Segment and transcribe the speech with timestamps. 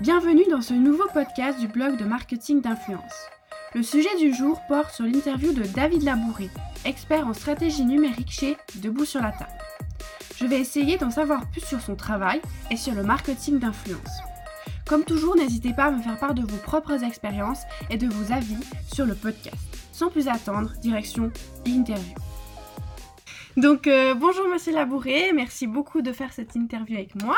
[0.00, 3.28] Bienvenue dans ce nouveau podcast du blog de marketing d'influence.
[3.74, 6.48] Le sujet du jour porte sur l'interview de David Labouré,
[6.86, 9.50] expert en stratégie numérique chez Debout sur la table.
[10.36, 12.40] Je vais essayer d'en savoir plus sur son travail
[12.70, 14.20] et sur le marketing d'influence.
[14.86, 18.32] Comme toujours, n'hésitez pas à me faire part de vos propres expériences et de vos
[18.32, 18.56] avis
[18.90, 19.56] sur le podcast.
[19.92, 21.30] Sans plus attendre, direction
[21.66, 22.14] interview.
[23.56, 27.36] Donc euh, bonjour Monsieur Labouré, merci beaucoup de faire cette interview avec moi.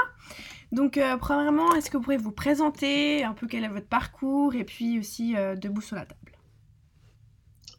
[0.72, 4.56] Donc euh, premièrement, est-ce que vous pourriez vous présenter un peu quel est votre parcours
[4.56, 6.32] et puis aussi euh, debout sur la table?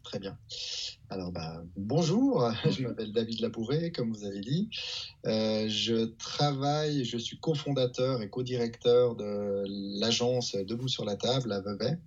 [0.04, 0.38] Très bien.
[1.10, 4.70] Alors bah, bonjour, je m'appelle David Labouré, comme vous avez dit.
[5.22, 9.64] je travaille, je suis cofondateur et co-directeur de
[10.00, 11.98] l'agence Debout sur la table à Vevey,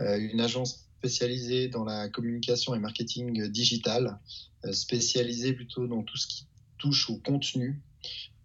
[0.00, 4.18] une agence spécialisé dans la communication et marketing digital,
[4.64, 6.46] euh, spécialisé plutôt dans tout ce qui
[6.78, 7.82] touche au contenu,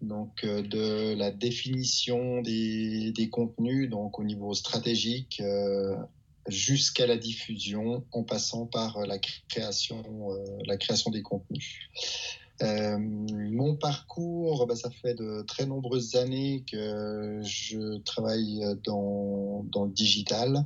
[0.02, 5.96] donc euh, de la définition des, contenus, donc au niveau stratégique euh,
[6.49, 10.04] jusqu'à la diffusion, en passant par la création,
[11.12, 11.90] des contenus.
[12.62, 20.66] mon parcours, bah, ça fait de très nombreuses années que je travaille dans le digital.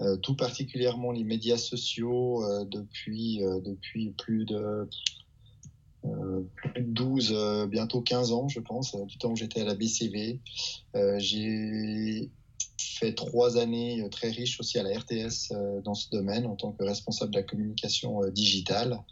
[0.00, 4.88] Euh, tout particulièrement les médias sociaux euh, depuis, euh, depuis plus de,
[6.54, 10.40] plus de 12, bientôt 15 ans, je pense, du temps où j'étais à la BCV.
[11.18, 12.30] J'ai
[12.78, 15.52] fait trois années très riches aussi à la RTS
[15.84, 19.02] dans ce domaine en tant que responsable de la communication digitale.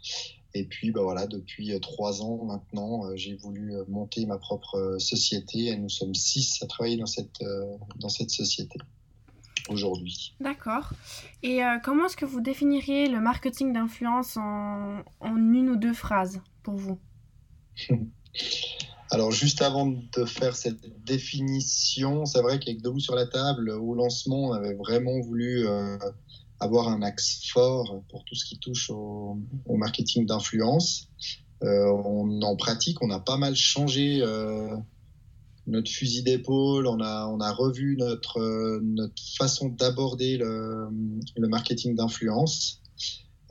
[0.55, 5.77] Et puis, bah voilà, depuis trois ans maintenant, j'ai voulu monter ma propre société et
[5.77, 7.43] nous sommes six à travailler dans cette,
[7.99, 8.79] dans cette société
[9.69, 10.35] aujourd'hui.
[10.39, 10.91] D'accord.
[11.43, 16.41] Et euh, comment est-ce que vous définiriez le marketing d'influence en, une ou deux phrases
[16.63, 16.99] pour vous?
[19.11, 23.93] Alors juste avant de faire cette définition, c'est vrai qu'avec Debout sur la table, au
[23.93, 25.97] lancement, on avait vraiment voulu euh,
[26.59, 29.37] avoir un axe fort pour tout ce qui touche au,
[29.69, 31.07] marketing d'influence.
[31.63, 34.21] Euh, on en pratique, on a pas mal changé
[35.67, 40.87] notre fusil d'épaule, on a, on a revu notre, notre façon d'aborder le,
[41.35, 42.81] le, marketing d'influence.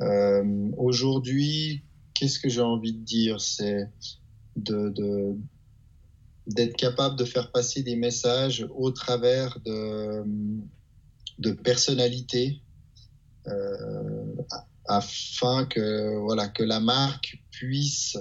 [0.01, 1.83] Euh, Aujourd'hui,
[2.15, 3.41] qu'est-ce que j'ai envie de dire?
[3.41, 3.91] C'est
[4.57, 5.37] de, de,
[6.47, 10.25] d'être capable de faire passer des messages au travers de,
[11.39, 12.63] de personnalités
[13.47, 14.35] euh,
[14.87, 18.17] afin que, voilà, que la marque puisse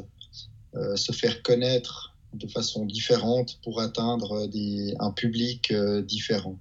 [0.75, 6.59] euh, se faire connaître de façon différente pour atteindre des, un public euh, différent.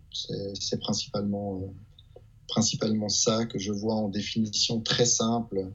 [0.55, 5.73] C'est principalement, euh, principalement ça que je vois en définition très simple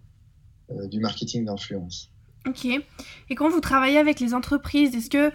[0.71, 2.11] euh, du marketing d'influence.
[2.47, 2.65] Ok.
[2.65, 5.31] Et quand vous travaillez avec les entreprises, est-ce que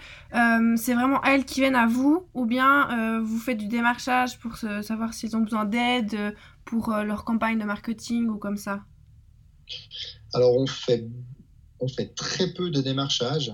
[0.78, 5.12] c'est vraiment elles qui viennent à vous ou bien vous faites du démarchage pour savoir
[5.12, 8.84] s'ils ont besoin d'aide pour leur campagne de marketing ou comme ça?
[10.32, 11.06] Alors on fait
[11.84, 13.52] on fait très peu de démarchage.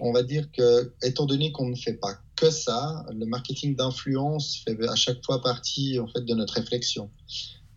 [0.00, 4.58] On va dire que, étant donné qu'on ne fait pas que ça, le marketing d'influence
[4.64, 7.10] fait à chaque fois partie en fait de notre réflexion.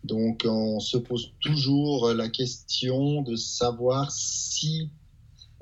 [0.04, 4.90] Donc, on se pose toujours la question de savoir si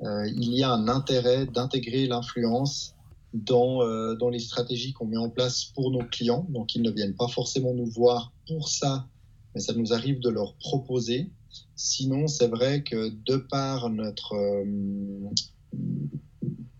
[0.01, 2.93] euh, il y a un intérêt d'intégrer l'influence
[3.33, 6.45] dans, euh, dans les stratégies qu'on met en place pour nos clients.
[6.49, 9.07] Donc, ils ne viennent pas forcément nous voir pour ça,
[9.53, 11.31] mais ça nous arrive de leur proposer.
[11.75, 14.63] Sinon, c'est vrai que de par notre, euh,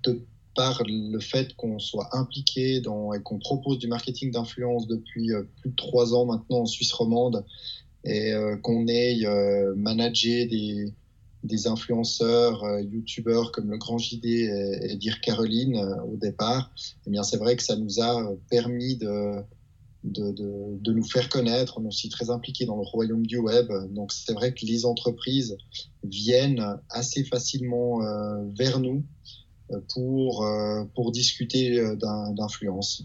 [0.03, 0.21] de
[0.55, 5.43] par le fait qu'on soit impliqué dans et qu'on propose du marketing d'influence depuis euh,
[5.61, 7.43] plus de trois ans maintenant en Suisse romande
[8.05, 9.21] et euh, qu'on ait
[9.75, 10.93] managé des,
[11.43, 15.75] des influenceurs, youtubeurs comme le Grand JD et, et Dire Caroline
[16.07, 16.71] au départ,
[17.05, 19.41] eh bien c'est vrai que ça nous a permis de
[20.05, 21.77] de, nous faire connaître.
[21.77, 23.71] On est aussi très impliqué dans le royaume du web.
[23.89, 25.57] Donc c'est vrai que les entreprises
[26.03, 29.03] viennent assez facilement euh, vers nous
[29.72, 31.96] euh, pour, euh, pour discuter
[32.35, 33.03] d'influence.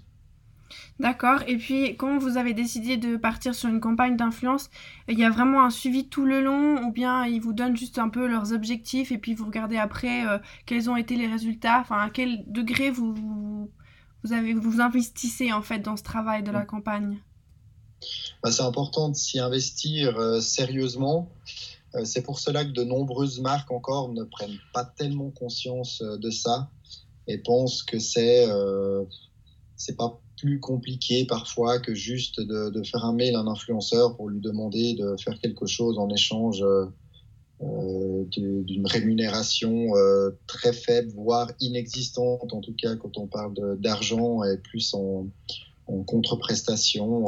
[1.01, 1.41] D'accord.
[1.49, 4.69] Et puis, quand vous avez décidé de partir sur une campagne d'influence,
[5.09, 7.99] il y a vraiment un suivi tout le long ou bien ils vous donnent juste
[7.99, 10.25] un peu leurs objectifs et puis vous regardez après
[10.67, 13.71] quels ont été les résultats, enfin à quel degré vous, vous,
[14.33, 17.19] avez, vous investissez en fait dans ce travail de la campagne
[18.43, 21.31] bah, C'est important de s'y investir euh, sérieusement.
[21.95, 26.19] Euh, c'est pour cela que de nombreuses marques encore ne prennent pas tellement conscience euh,
[26.19, 26.71] de ça
[27.27, 28.49] et pensent que c'est
[29.77, 34.17] c'est pas plus compliqué parfois que juste de, de, faire un mail à un influenceur
[34.17, 36.65] pour lui demander de faire quelque chose en échange
[37.61, 39.93] d'une rémunération
[40.47, 45.27] très faible, voire inexistante, en tout cas quand on parle d'argent, et plus en,
[45.87, 47.27] en contreprestation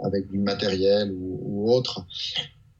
[0.00, 2.06] avec du matériel ou, autre.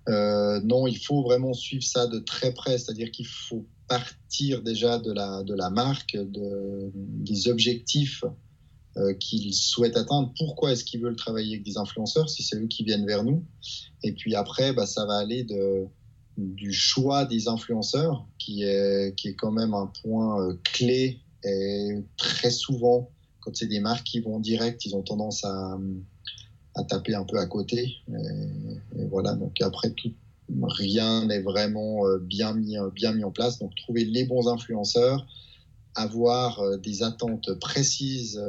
[0.08, 4.98] Euh, non, il faut vraiment suivre ça de très près, c'est-à-dire qu'il faut partir déjà
[4.98, 8.24] de la, de la marque, de, des objectifs
[8.98, 10.32] euh, qu'ils souhaitent atteindre.
[10.38, 13.44] Pourquoi est-ce qu'ils veulent travailler avec des influenceurs si c'est eux qui viennent vers nous?
[14.02, 15.86] Et puis après, bah, ça va aller de,
[16.36, 21.20] du choix des influenceurs, qui est, qui est quand même un point euh, clé.
[21.44, 23.10] Et très souvent,
[23.40, 25.78] quand c'est des marques qui vont direct, ils ont tendance à
[26.78, 27.96] à taper un peu à côté.
[28.08, 30.12] Et, voilà, donc après tout,
[30.62, 33.58] rien n'est vraiment euh, bien mis, bien mis en place.
[33.58, 35.26] Donc trouver les bons influenceurs,
[35.94, 38.40] avoir euh, des attentes précises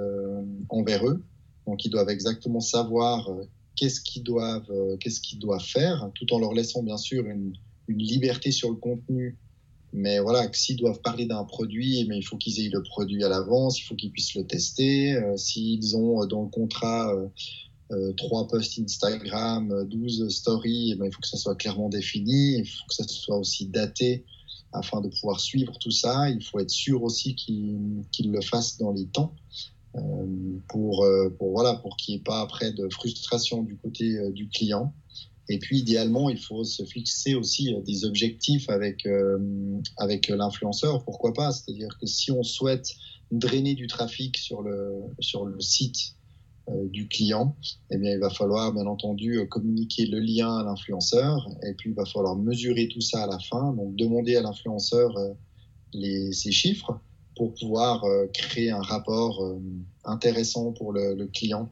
[0.69, 1.23] envers eux.
[1.67, 3.29] Donc ils doivent exactement savoir
[3.75, 7.53] qu'est-ce qu'ils doivent, qu'est-ce qu'ils doivent faire, tout en leur laissant bien sûr une,
[7.87, 9.37] liberté sur le contenu.
[9.93, 13.29] Mais voilà, s'ils doivent parler d'un produit, mais il faut qu'ils aient le produit à
[13.29, 15.19] l'avance, il faut qu'ils puissent le tester.
[15.37, 17.11] s'ils ont dans le contrat
[17.91, 22.65] euh, trois posts Instagram, 12 stories, eh il faut que ça soit clairement défini, il
[22.65, 24.25] faut que ça soit aussi daté
[24.73, 26.29] afin de pouvoir suivre tout ça.
[26.29, 29.33] Il faut être sûr aussi qu'il le fasse dans les temps.
[29.95, 34.19] Euh, pour, euh, pour voilà pour qu'il n'y ait pas après de frustration du côté
[34.33, 34.93] du client
[35.49, 39.07] et puis idéalement il faut se fixer aussi des objectifs avec
[39.97, 41.51] avec l'influenceur pourquoi pas?
[41.51, 42.93] C'est-à-dire que si on souhaite
[43.31, 46.18] drainer du trafic sur le sur le site euh,
[46.85, 47.55] du client,
[47.89, 51.89] eh bien, il va falloir bien entendu euh, communiquer le lien à l'influenceur et puis
[51.91, 55.33] il va falloir mesurer tout ça à la fin, donc demander à l'influenceur euh,
[55.93, 56.99] les, ses chiffres
[57.35, 59.57] pour pouvoir créer un rapport
[60.03, 61.71] intéressant pour le, client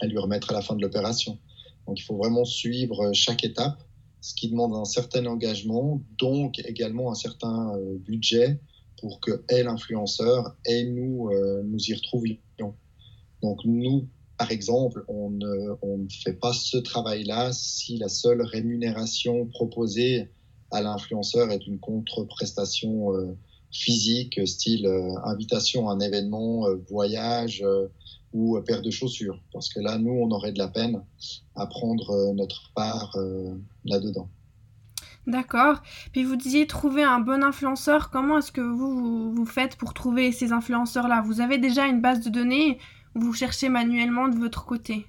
[0.00, 1.40] et lui remettre à la fin de l'opération.
[1.88, 3.82] Donc il faut vraiment suivre chaque étape,
[4.20, 7.72] ce qui demande un certain engagement, donc également un certain
[8.06, 8.60] budget
[9.00, 11.32] pour que et l'influenceur et nous
[11.64, 12.38] nous y retrouvions.
[13.42, 14.06] Donc nous,
[14.42, 20.32] par exemple, on ne, fait pas ce travail-là si la seule rémunération proposée
[20.72, 23.36] à l'influenceur est une contre-prestation euh,
[23.70, 27.64] physique, style euh, invitation à un événement, euh, voyage
[28.32, 29.40] ou paire de chaussures.
[29.52, 31.04] Parce que là, nous, on aurait de la peine
[31.54, 33.16] à prendre notre part
[33.84, 34.28] là-dedans.
[35.28, 35.82] D'accord.
[36.10, 38.10] Puis vous disiez trouver un bon influenceur.
[38.10, 41.22] Comment est-ce que vous, vous faites pour trouver ces influenceurs-là?
[41.24, 42.80] Vous avez déjà une base de données?
[43.14, 45.06] Vous cherchez manuellement de votre côté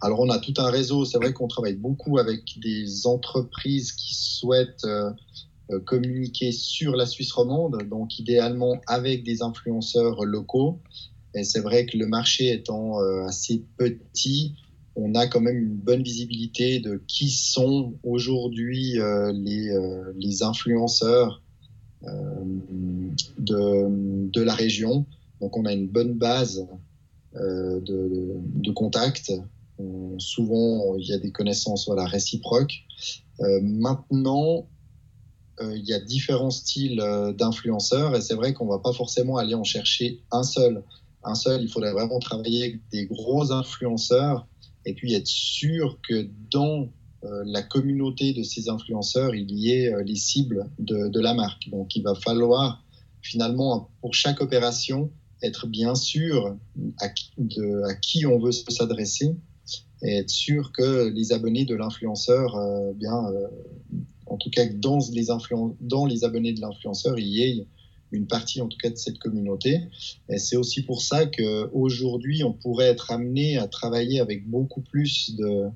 [0.00, 4.14] Alors on a tout un réseau, c'est vrai qu'on travaille beaucoup avec des entreprises qui
[4.14, 5.10] souhaitent euh,
[5.70, 10.78] euh, communiquer sur la Suisse romande, donc idéalement avec des influenceurs locaux.
[11.34, 14.54] Et c'est vrai que le marché étant euh, assez petit,
[14.96, 18.98] on a quand même une bonne visibilité de qui sont aujourd'hui
[19.34, 21.40] les, influenceurs
[23.38, 25.06] de, la région.
[25.40, 26.66] Donc on a une bonne base
[27.36, 29.32] euh, de, de contacts.
[29.78, 32.82] Euh, souvent, il y a des connaissances voilà, réciproques.
[33.40, 34.68] Euh, maintenant,
[35.62, 37.04] il y a différents styles
[37.36, 40.82] d'influenceurs et c'est vrai qu'on va pas forcément aller en chercher un seul.
[41.22, 44.48] Un seul, il faudrait vraiment travailler avec des gros influenceurs
[44.86, 46.88] et puis être sûr que dans
[47.22, 51.68] la communauté de ces influenceurs, il y ait les cibles de, de, la marque.
[51.68, 52.82] Donc il va falloir
[53.20, 55.10] finalement pour chaque opération
[55.42, 56.56] être bien sûr
[56.98, 59.36] à qui, de, à qui on veut s'adresser
[60.02, 63.48] et être sûr que les abonnés de l'influenceur, euh, bien, euh,
[64.26, 65.26] en tout cas dans les,
[65.80, 67.66] dans les abonnés de l'influenceur, il y ait
[68.12, 69.80] une partie en tout cas de cette communauté.
[70.28, 75.36] Et c'est aussi pour ça qu'aujourd'hui, on pourrait être amené à travailler avec beaucoup plus
[75.36, 75.68] de,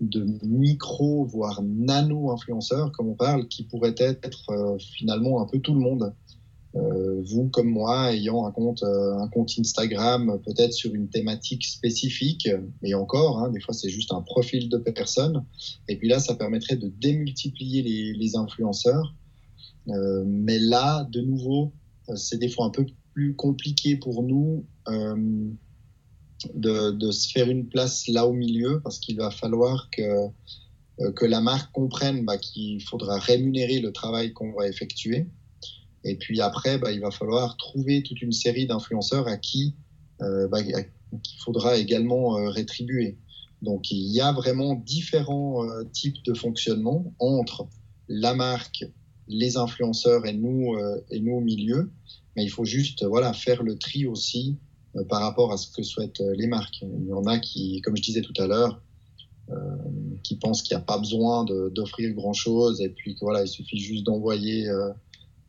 [0.00, 5.74] de micro, voire nano-influenceurs, comme on parle, qui pourraient être euh, finalement un peu tout
[5.74, 6.12] le monde.
[6.76, 11.64] Euh, vous comme moi ayant un compte, euh, un compte Instagram peut-être sur une thématique
[11.64, 12.48] spécifique,
[12.82, 15.44] et encore, hein, des fois c'est juste un profil de personne,
[15.88, 19.14] et puis là ça permettrait de démultiplier les, les influenceurs.
[19.88, 21.72] Euh, mais là, de nouveau,
[22.14, 24.64] c'est des fois un peu plus compliqué pour nous
[26.54, 30.28] de, de, se faire une place là au milieu, parce qu'il va falloir que,
[31.12, 35.26] que la marque comprenne bah, qu'il faudra rémunérer le travail qu'on va effectuer.
[36.04, 39.74] Et puis après, bah, il va falloir trouver toute une série d'influenceurs à qui
[40.22, 40.60] euh, bah,
[41.22, 43.18] qu'il faudra également euh, rétribuer.
[43.62, 47.66] Donc il y a vraiment différents euh, types de fonctionnement entre
[48.08, 48.84] la marque,
[49.28, 51.90] les influenceurs et nous euh, et nous au milieu.
[52.36, 54.58] Mais il faut juste voilà faire le tri aussi
[55.08, 56.82] par rapport à ce que souhaitent les marques.
[56.82, 58.80] Il y en a qui, comme je disais tout à l'heure,
[60.22, 63.78] qui pensent qu'il n'y a pas besoin d'offrir grand-chose et puis que voilà, il suffit
[63.78, 64.68] juste d'envoyer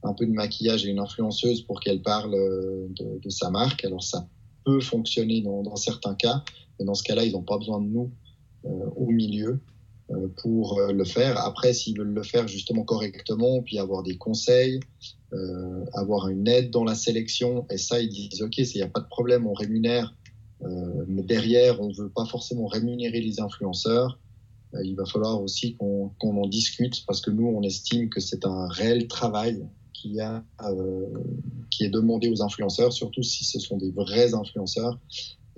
[0.06, 3.84] un peu de maquillage à une influenceuse pour qu'elle parle de, de, sa marque.
[3.86, 4.28] Alors ça
[4.64, 6.44] peut fonctionner dans, certains cas,
[6.80, 8.12] mais dans ce cas-là, ils n'ont pas besoin de nous
[8.64, 9.60] au milieu.
[10.12, 11.40] Euh, pour euh, le faire.
[11.40, 14.80] Après, s'ils veulent le faire justement correctement, puis avoir des conseils,
[15.34, 18.88] euh, avoir une aide dans la sélection, et ça, ils disent, OK, il n'y a
[18.88, 20.14] pas de problème, on rémunère,
[21.08, 24.20] mais derrière, on ne veut pas forcément rémunérer les influenceurs.
[24.84, 28.68] il va falloir aussi qu'on en discute, parce que nous, on estime que c'est un
[28.68, 29.68] réel travail
[30.02, 30.44] qui, a,
[31.70, 35.00] qui est demandé aux influenceurs, surtout si ce sont des vrais influenceurs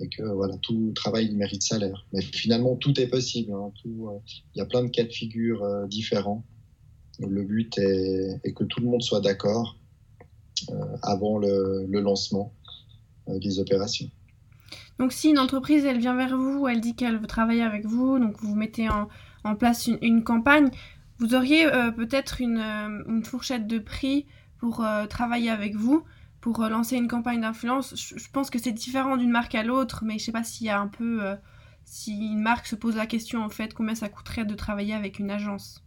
[0.00, 2.06] et que voilà tout travail mérite salaire.
[2.12, 3.52] Mais finalement tout est possible.
[3.52, 3.72] Hein.
[3.86, 4.18] euh,
[4.54, 6.44] il y a plein de cas de figure euh, différents.
[7.18, 9.76] Le but est, que tout le monde soit d'accord
[10.70, 12.52] euh, avant le, lancement
[13.26, 14.08] des opérations.
[14.98, 18.18] Donc si une entreprise elle vient vers vous, elle dit qu'elle veut travailler avec vous,
[18.18, 20.70] donc vous mettez en place une, campagne,
[21.18, 24.26] vous auriez peut-être une, une, fourchette de prix
[24.58, 26.04] pour travailler avec vous
[26.40, 27.94] pour euh, lancer une campagne d'influence.
[27.96, 30.70] Je, pense que c'est différent d'une marque à l'autre, mais je sais pas s'il y
[30.70, 31.24] a un peu.
[31.24, 31.34] Euh,
[31.84, 35.18] si une marque se pose la question en fait, combien ça coûterait de travailler avec
[35.18, 35.82] une agence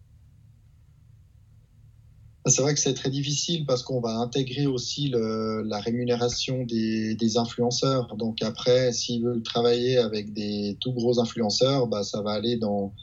[2.47, 7.38] c'est vrai que c'est très difficile parce qu'on va intégrer aussi la rémunération des, des,
[7.38, 8.15] influenceurs.
[8.17, 12.95] Donc après, s'ils veulent travailler avec des tout gros influenceurs, bah, ça va aller dans,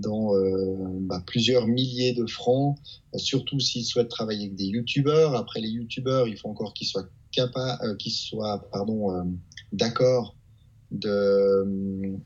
[0.00, 2.78] dans euh, bah, plusieurs milliers de francs,
[3.16, 5.34] surtout s'ils souhaitent travailler avec des youtubeurs.
[5.34, 9.24] Après les youtubeurs, il faut encore qu'ils soient euh, qu'ils soient euh,
[9.72, 10.36] d'accord
[10.90, 12.16] de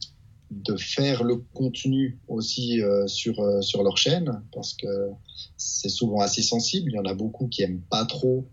[0.50, 5.10] de faire le contenu aussi sur sur leur chaîne parce que
[5.56, 6.90] c'est souvent assez sensible.
[6.90, 8.48] Il y en a beaucoup qui aiment pas trop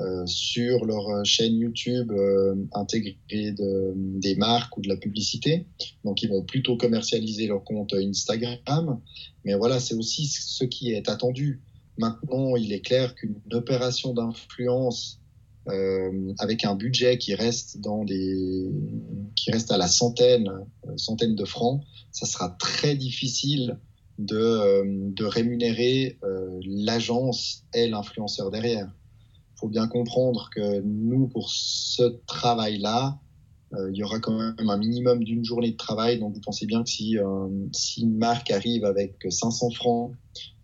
[0.00, 5.66] euh, sur leur euh, chaîne YouTube euh, intégrer de, des marques ou de la publicité.
[6.04, 9.00] Donc ils vont plutôt commercialiser leur compte Instagram.
[9.44, 11.60] Mais voilà, c'est aussi ce qui est attendu.
[11.98, 15.20] Maintenant, il est clair qu'une opération d'influence
[15.68, 18.70] euh, avec un budget qui reste dans des
[19.36, 20.48] qui reste à la centaine
[20.96, 23.78] centaine de francs, ça sera très difficile
[24.18, 28.90] de, de rémunérer euh, l'agence et l'influenceur derrière
[29.60, 33.18] faut bien comprendre que nous, pour ce travail-là,
[33.74, 36.18] euh, il y aura quand même un minimum d'une journée de travail.
[36.18, 37.48] Donc, vous pensez bien que si, euh,
[37.98, 40.12] une marque arrive avec 500 francs,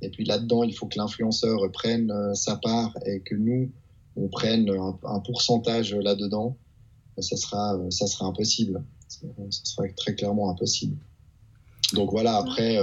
[0.00, 3.70] et puis là-dedans, il faut que l'influenceur prenne euh, sa part et que nous,
[4.16, 4.70] on prenne
[5.04, 6.56] un, pourcentage là-dedans,
[7.18, 8.82] ça sera, ça sera impossible.
[9.08, 10.96] Ça sera très clairement impossible.
[11.92, 12.78] Donc voilà, après,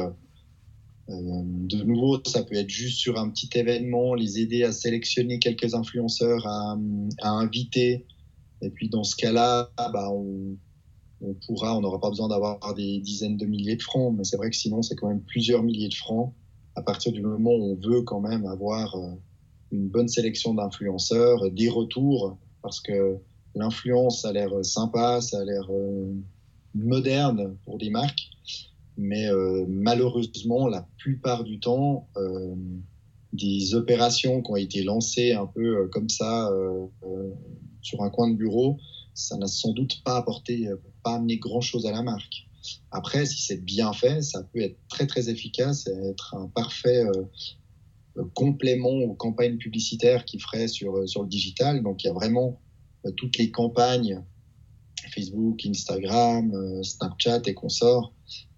[1.22, 5.74] de nouveau, ça peut être juste sur un petit événement, les aider à sélectionner quelques
[5.74, 6.77] influenceurs à,
[7.22, 8.05] inviter.
[8.62, 10.58] Et puis dans ce cas-là, bah, on,
[11.46, 14.50] pourra, on n'aura pas besoin d'avoir des dizaines de milliers de francs, mais c'est vrai
[14.50, 16.34] que sinon c'est quand même plusieurs milliers de francs.
[16.75, 19.12] À partir du moment où on veut quand même avoir euh,
[19.72, 23.17] une bonne sélection d'influenceurs, des retours, parce que
[23.55, 26.13] l'influence a l'air sympa, ça a l'air euh,
[26.74, 28.29] moderne pour des marques,
[28.97, 32.55] mais euh, malheureusement, la plupart du temps, euh,
[33.31, 36.51] des opérations qui ont été lancées un peu euh, comme ça
[37.81, 38.77] sur un coin de bureau,
[39.13, 40.69] ça n'a sans doute pas apporté,
[41.03, 42.47] pas amené grand-chose à la marque.
[42.91, 47.03] Après, si c'est bien fait, ça peut être très très efficace et être un parfait
[48.33, 51.83] complément aux campagnes publicitaires qui ferait sur, sur le digital.
[51.83, 52.62] Donc il y a vraiment
[53.17, 54.23] toutes les campagnes
[55.13, 58.52] Facebook, Instagram, Snapchat et consorts euh,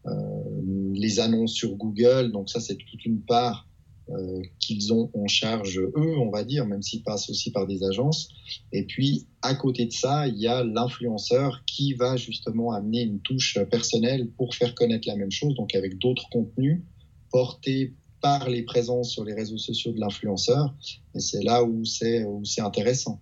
[0.93, 2.31] les annonces sur Google.
[2.31, 3.67] Donc ça, c'est toute une part
[4.09, 7.83] euh, qu'ils ont en charge eux, on va dire, même s'ils passent aussi par des
[7.83, 8.29] agences.
[8.71, 13.19] Et puis, à côté de ça, il y a l'influenceur qui va justement amener une
[13.19, 16.83] touche personnelle pour faire connaître la même chose, donc avec d'autres contenus
[17.31, 20.75] portés par les présences sur les réseaux sociaux de l'influenceur.
[21.15, 23.19] Et c'est là où c'est où c'est intéressant.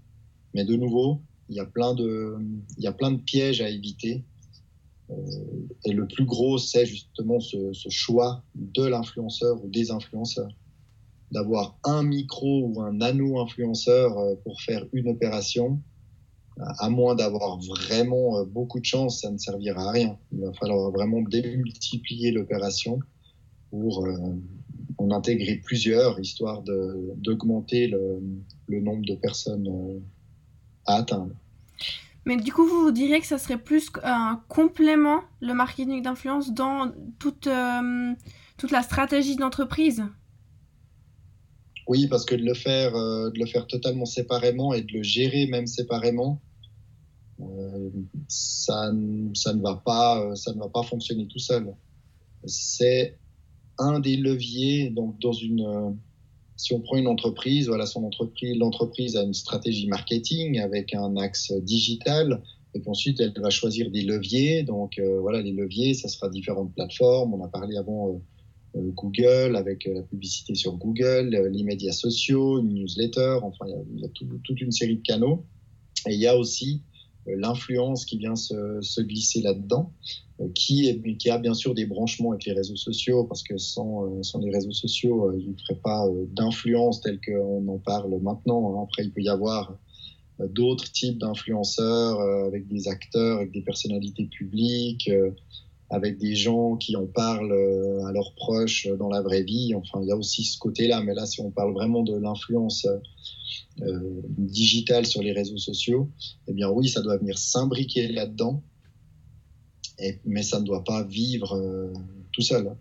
[0.53, 2.35] Mais de nouveau, il y a plein de
[2.77, 4.32] il y a plein de pièges à éviter euh,
[5.85, 10.51] et le plus gros, c'est justement ce, choix de l'influenceur ou des influenceurs.
[11.31, 15.81] D'avoir un micro ou un nano-influenceur euh, pour faire une opération,
[16.57, 20.17] à moins d'avoir vraiment euh, beaucoup de chance, ça ne servira à rien.
[20.31, 22.99] Il va falloir vraiment démultiplier l'opération
[23.71, 24.07] pour
[24.99, 28.21] en intégrer plusieurs, histoire d'augmenter le,
[28.67, 29.67] le, nombre de personnes
[30.85, 31.33] à atteindre.
[32.25, 36.53] Mais du coup, vous, vous diriez que ça serait plus un complément, le marketing d'influence,
[36.53, 38.13] dans toute, euh,
[38.57, 40.03] toute la stratégie d'entreprise
[41.87, 45.03] Oui, parce que de le, faire, euh, de le faire totalement séparément et de le
[45.03, 46.41] gérer même séparément,
[47.41, 47.89] euh,
[48.29, 48.91] ça,
[49.33, 51.73] ça, ne va pas, ça ne va pas fonctionner tout seul.
[52.45, 53.17] c'est
[53.79, 54.91] un des leviers.
[54.91, 55.97] Donc, dans une,
[56.55, 61.17] si on prend une entreprise, voilà, son entreprise, l'entreprise a une stratégie marketing avec un
[61.17, 62.41] axe digital.
[62.75, 64.63] Et puis ensuite, elle va choisir des leviers.
[64.63, 67.33] Donc, voilà, les leviers, ça sera différentes plateformes.
[67.33, 68.19] On a parlé avant
[68.75, 73.65] euh, Google, avec euh, la publicité sur Google, euh, les médias sociaux, une newsletter, enfin,
[73.67, 75.45] il y a, toute une série de canaux.
[76.07, 76.81] Et il y a aussi
[77.25, 79.91] l'influence qui vient se, se glisser là-dedans,
[80.55, 84.21] qui, est, qui a bien sûr des branchements avec les réseaux sociaux, parce que sans,
[84.23, 88.75] sans les réseaux sociaux, il ne ferait pas d'influence telle qu'on en parle maintenant.
[88.75, 88.83] Hein.
[88.83, 89.77] Après, il peut y avoir
[90.39, 95.09] d'autres types d'influenceurs avec des acteurs, avec des personnalités publiques,
[95.93, 99.75] avec des gens qui en parlent euh, à leurs proches dans la vraie vie.
[99.75, 101.03] Enfin, il y a aussi ce côté-là.
[101.03, 102.87] Mais là, si on parle vraiment de l'influence
[103.81, 106.09] euh, digitale sur les réseaux sociaux,
[106.47, 108.63] eh bien oui, ça doit venir s'imbriquer là-dedans.
[110.25, 111.93] mais ça ne doit pas vivre euh,
[112.31, 112.75] tout seul.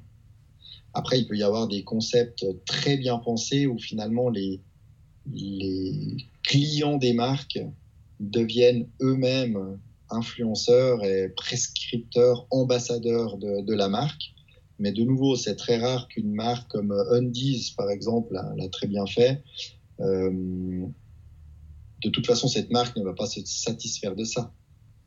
[0.94, 4.62] Après, il peut y avoir des concepts très bien pensés où finalement les
[6.42, 7.60] clients des marques
[8.20, 9.78] deviennent eux-mêmes
[10.12, 14.34] influenceur et prescripteur, ambassadeur de, la marque.
[14.78, 19.06] Mais de nouveau, c'est très rare qu'une marque comme Undies, par exemple, l'a très bien
[19.06, 19.42] fait.
[20.00, 20.86] Euh,
[22.02, 24.52] de toute façon, cette marque ne va pas se satisfaire de ça.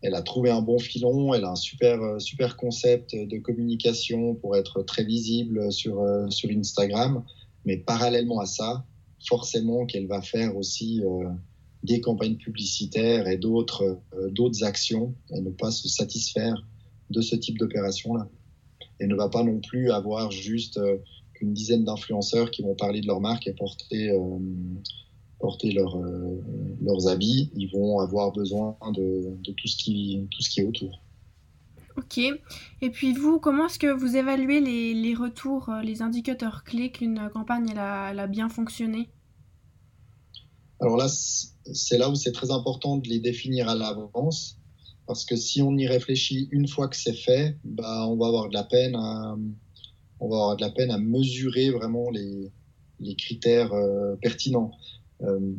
[0.01, 4.55] Elle a trouvé un bon filon, elle a un super, super concept de communication pour
[4.55, 7.23] être très visible sur, sur Instagram.
[7.65, 8.85] Mais parallèlement à ça,
[9.25, 11.29] forcément qu'elle va faire aussi euh,
[11.85, 16.65] des campagnes publicitaires et d'autres euh, d'autres actions et ne pas se satisfaire
[17.09, 18.27] de ce type d'opération-là.
[18.99, 20.97] Et ne va pas non plus avoir juste euh,
[21.41, 24.39] une dizaine d'influenceurs qui vont parler de leur marque et porter, euh,
[25.39, 25.99] porter leur,
[26.81, 27.51] leurs habits.
[27.55, 31.01] Ils vont avoir besoin de, de, tout, ce qui, tout ce qui est autour.
[31.97, 32.17] Ok.
[32.17, 37.29] Et puis vous, comment est-ce que vous évaluez les, les retours, les indicateurs clés qu'une
[37.33, 39.09] campagne elle a, bien fonctionné?
[40.79, 44.57] Alors là, c'est là où c'est très important de les définir à l'avance,
[45.07, 48.49] parce que si on y réfléchit une fois que c'est fait, bah, on va avoir
[48.49, 49.37] de la peine à,
[50.19, 52.51] on va avoir de la peine à mesurer vraiment les,
[52.99, 54.71] les critères euh, pertinents.
[55.21, 55.53] Euh,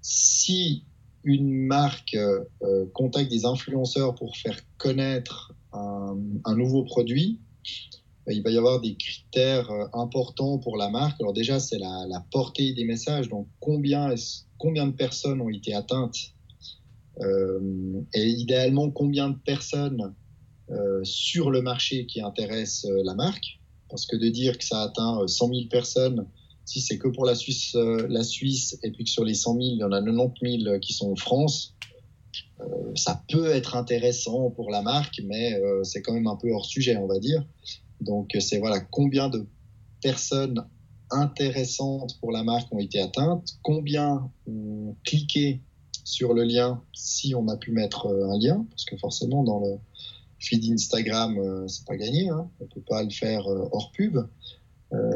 [0.00, 0.84] si
[1.22, 6.16] une marque euh, contacte des influenceurs pour faire connaître un,
[6.56, 7.38] nouveau produit,
[8.32, 11.20] il va y avoir des critères euh, importants pour la marque.
[11.20, 13.28] Alors déjà, c'est la, portée des messages.
[13.28, 14.14] Donc combien,
[14.58, 16.16] combien de personnes ont été atteintes
[17.20, 20.14] euh, et idéalement combien de personnes
[20.70, 23.60] euh, sur le marché qui intéressent la marque?
[23.88, 26.26] Parce que de dire que ça atteint 100 000 personnes,
[26.64, 29.64] si c'est que pour la Suisse, la Suisse, et puis que sur les 100 000,
[29.64, 31.74] il y en a 90 000 qui sont en France,
[32.94, 36.96] ça peut être intéressant pour la marque, mais c'est quand même un peu hors sujet,
[36.96, 37.44] on va dire.
[38.00, 39.46] Donc, c'est voilà, combien de
[40.00, 40.64] personnes
[41.10, 45.60] intéressantes pour la marque ont été atteintes, combien ont cliqué
[46.04, 49.60] sur le lien si on a pu mettre euh, un lien, parce que forcément dans
[49.60, 49.76] le
[50.38, 54.18] feed Instagram, euh, c'est pas gagné, hein, on peut pas le faire euh, hors pub.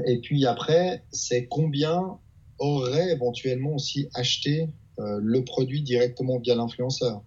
[0.07, 2.18] et puis après, c'est combien
[2.59, 4.68] aurait éventuellement aussi acheté
[4.99, 7.25] le produit directement via l'influenceur.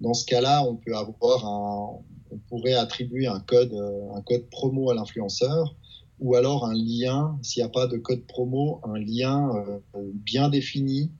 [0.00, 1.98] Dans ce cas-là, on peut avoir un,
[2.38, 5.74] on pourrait attribuer un code, euh, un code promo à l'influenceur
[6.20, 10.48] ou alors un lien, s'il n'y a pas de code promo, un lien euh, bien
[10.48, 11.12] défini,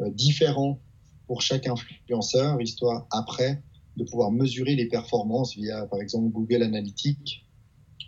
[0.00, 0.80] euh, différent
[1.28, 3.62] pour chaque influenceur, histoire après
[3.96, 7.46] de pouvoir mesurer les performances via, par exemple, Google Analytics,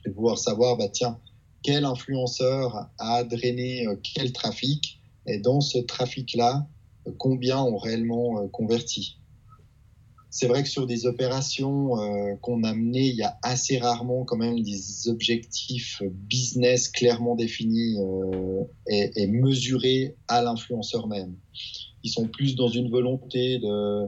[0.05, 1.21] et pouvoir savoir, bah, tiens,
[1.63, 6.67] quel influenceur a drainé quel trafic, et dans ce trafic-là,
[7.19, 9.22] combien ont réellement converti
[10.33, 14.25] c'est vrai que sur des opérations euh, qu'on a menées, il y a assez rarement
[14.25, 21.37] quand même des objectifs business clairement définis euh, et, mesurés à l'influenceur même.
[22.03, 24.07] Ils sont plus dans une volonté de,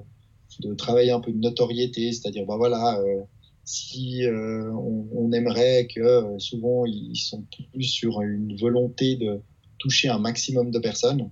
[0.61, 3.21] de travailler un peu de notoriété, c'est-à-dire, bah voilà, euh,
[3.65, 9.43] si on, on, aimerait que souvent ils sont plus sur une volonté de
[9.79, 11.31] toucher un maximum de personnes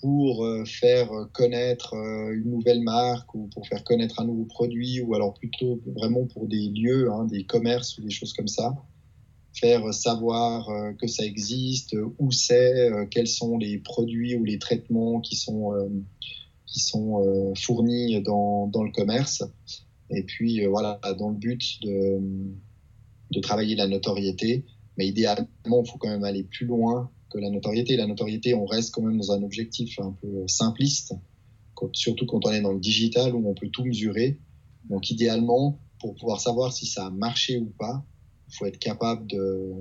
[0.00, 5.00] pour euh, faire connaître euh, une nouvelle marque ou pour faire connaître un nouveau produit
[5.00, 8.74] ou alors plutôt vraiment pour des lieux, hein, des commerces ou des choses comme ça.
[9.52, 15.20] Faire savoir euh, que ça existe, où c'est, quels sont les produits ou les traitements
[15.20, 15.72] qui sont,
[16.66, 19.42] qui sont fournis dans, dans le commerce.
[20.08, 22.20] Et puis voilà, dans le but de,
[23.32, 24.64] de travailler la notoriété.
[24.96, 27.96] Mais idéalement, il faut quand même aller plus loin que la notoriété.
[27.96, 31.14] La notoriété, on reste quand même dans un objectif un peu simpliste,
[31.92, 34.38] surtout quand on est dans le digital où on peut tout mesurer.
[34.88, 38.04] Donc idéalement, pour pouvoir savoir si ça a marché ou pas,
[38.52, 39.72] faut être capable de,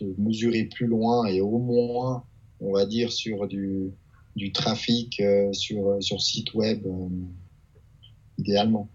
[0.00, 2.24] de, mesurer plus loin et au moins,
[2.60, 3.92] on va dire, sur du,
[4.34, 7.08] du trafic euh, sur, sur site web, euh,
[8.38, 8.88] idéalement.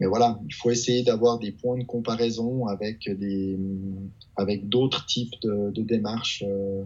[0.00, 3.58] Mais voilà, il faut essayer d'avoir des points de comparaison avec des
[4.36, 6.84] avec d'autres types de, démarches euh,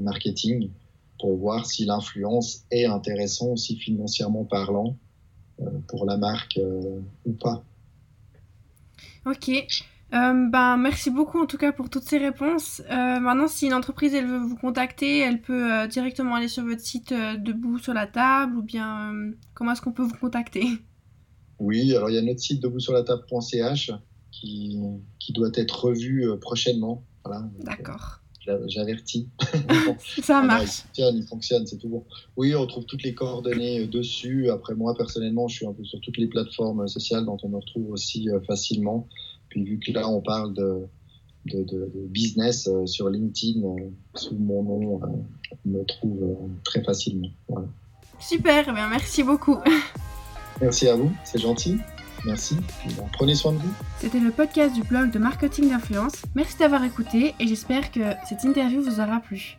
[0.00, 0.70] marketing
[1.18, 4.96] pour voir si l'influence est intéressante aussi financièrement parlant
[5.88, 6.58] pour la marque
[7.24, 7.64] ou pas.
[9.24, 9.50] Ok.
[10.12, 12.82] Euh, ben, merci beaucoup en tout cas pour toutes ces réponses.
[12.90, 16.64] Euh, maintenant, si une entreprise elle veut vous contacter, elle peut euh, directement aller sur
[16.64, 19.12] votre site Debout sur la table ou bien
[19.54, 20.66] comment est-ce qu'on peut vous contacter?
[21.58, 23.92] Oui, alors il y a notre site debout sur la table.ch
[24.30, 24.78] qui,
[25.18, 27.04] qui doit être revu prochainement.
[27.24, 27.48] Voilà.
[27.60, 28.20] D'accord.
[28.66, 29.30] J'avertis.
[30.22, 30.62] Ça marche.
[30.62, 32.04] il fonctionne, il fonctionne, c'est tout bon.
[32.36, 34.50] Oui, on trouve toutes les coordonnées dessus.
[34.50, 37.56] Après, moi, personnellement, je suis un peu sur toutes les plateformes sociales dont on me
[37.56, 39.08] retrouve aussi facilement.
[39.48, 40.86] Puis vu que là, on parle de,
[41.46, 45.06] de, business euh, sur LinkedIn, euh, sous mon nom, euh,
[45.64, 47.28] on me trouve très facilement.
[48.18, 49.58] Super, eh bien, merci beaucoup.
[50.60, 51.78] Merci à vous, c'est gentil.
[52.24, 52.56] Merci.
[53.12, 53.72] prenez soin de vous.
[54.00, 56.14] C'était le podcast du blog de marketing d'influence.
[56.34, 59.58] Merci d'avoir écouté et j'espère que cette interview vous aura plu.